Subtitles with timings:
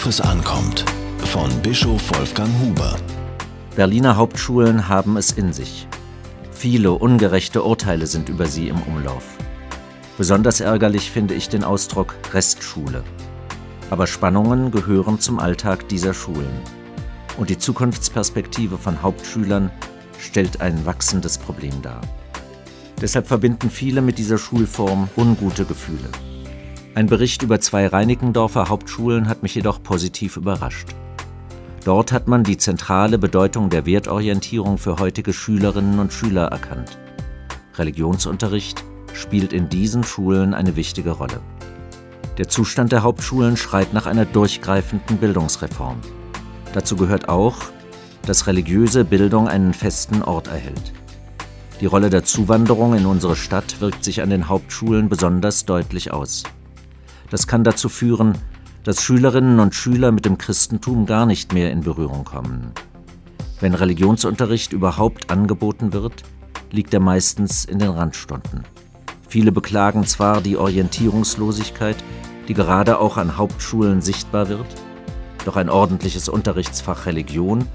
[0.00, 0.86] Worauf es ankommt.
[1.26, 2.96] Von Bischof Wolfgang Huber.
[3.76, 5.86] Berliner Hauptschulen haben es in sich.
[6.52, 9.36] Viele ungerechte Urteile sind über sie im Umlauf.
[10.16, 13.04] Besonders ärgerlich finde ich den Ausdruck Restschule.
[13.90, 16.62] Aber Spannungen gehören zum Alltag dieser Schulen.
[17.36, 19.70] Und die Zukunftsperspektive von Hauptschülern
[20.18, 22.00] stellt ein wachsendes Problem dar.
[23.02, 26.08] Deshalb verbinden viele mit dieser Schulform ungute Gefühle.
[26.92, 30.88] Ein Bericht über zwei Reinickendorfer Hauptschulen hat mich jedoch positiv überrascht.
[31.84, 36.98] Dort hat man die zentrale Bedeutung der Wertorientierung für heutige Schülerinnen und Schüler erkannt.
[37.76, 38.84] Religionsunterricht
[39.14, 41.40] spielt in diesen Schulen eine wichtige Rolle.
[42.38, 46.00] Der Zustand der Hauptschulen schreit nach einer durchgreifenden Bildungsreform.
[46.72, 47.56] Dazu gehört auch,
[48.26, 50.92] dass religiöse Bildung einen festen Ort erhält.
[51.80, 56.42] Die Rolle der Zuwanderung in unsere Stadt wirkt sich an den Hauptschulen besonders deutlich aus.
[57.30, 58.36] Das kann dazu führen,
[58.84, 62.72] dass Schülerinnen und Schüler mit dem Christentum gar nicht mehr in Berührung kommen.
[63.60, 66.22] Wenn Religionsunterricht überhaupt angeboten wird,
[66.70, 68.64] liegt er meistens in den Randstunden.
[69.28, 71.96] Viele beklagen zwar die Orientierungslosigkeit,
[72.48, 74.66] die gerade auch an Hauptschulen sichtbar wird,
[75.44, 77.66] doch ein ordentliches Unterrichtsfach Religion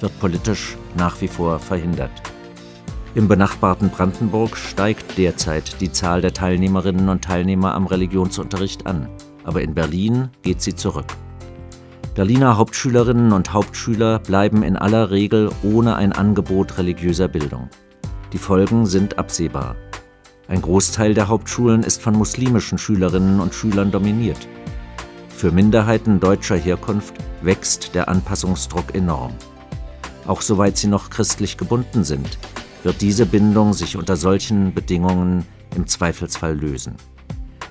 [0.00, 2.10] wird politisch nach wie vor verhindert.
[3.16, 9.08] Im benachbarten Brandenburg steigt derzeit die Zahl der Teilnehmerinnen und Teilnehmer am Religionsunterricht an,
[9.42, 11.06] aber in Berlin geht sie zurück.
[12.14, 17.68] Berliner Hauptschülerinnen und Hauptschüler bleiben in aller Regel ohne ein Angebot religiöser Bildung.
[18.32, 19.74] Die Folgen sind absehbar.
[20.46, 24.46] Ein Großteil der Hauptschulen ist von muslimischen Schülerinnen und Schülern dominiert.
[25.30, 29.32] Für Minderheiten deutscher Herkunft wächst der Anpassungsdruck enorm.
[30.28, 32.38] Auch soweit sie noch christlich gebunden sind,
[32.82, 35.44] wird diese Bindung sich unter solchen Bedingungen
[35.76, 36.94] im Zweifelsfall lösen.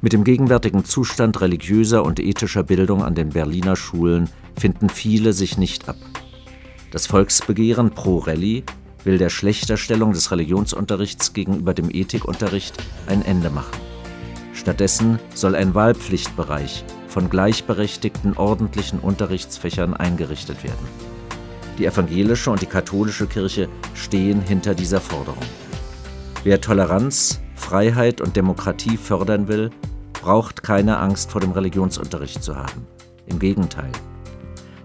[0.00, 4.28] Mit dem gegenwärtigen Zustand religiöser und ethischer Bildung an den Berliner Schulen
[4.58, 5.96] finden viele sich nicht ab.
[6.90, 8.64] Das Volksbegehren pro Rallye
[9.04, 12.74] will der Schlechterstellung des Religionsunterrichts gegenüber dem Ethikunterricht
[13.06, 13.76] ein Ende machen.
[14.54, 21.11] Stattdessen soll ein Wahlpflichtbereich von gleichberechtigten ordentlichen Unterrichtsfächern eingerichtet werden.
[21.78, 25.42] Die evangelische und die katholische Kirche stehen hinter dieser Forderung.
[26.44, 29.70] Wer Toleranz, Freiheit und Demokratie fördern will,
[30.12, 32.86] braucht keine Angst vor dem Religionsunterricht zu haben.
[33.26, 33.90] Im Gegenteil.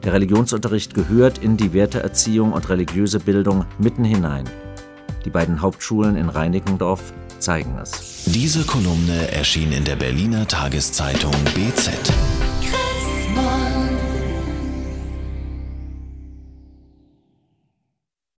[0.03, 4.45] Der Religionsunterricht gehört in die Werteerziehung und religiöse Bildung mitten hinein.
[5.25, 8.23] Die beiden Hauptschulen in Reinickendorf zeigen es.
[8.25, 11.91] Diese Kolumne erschien in der Berliner Tageszeitung BZ.